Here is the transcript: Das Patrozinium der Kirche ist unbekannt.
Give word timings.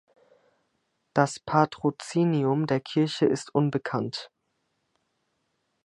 Das 1.13 1.39
Patrozinium 1.39 2.65
der 2.65 2.79
Kirche 2.79 3.27
ist 3.27 3.53
unbekannt. 3.53 4.31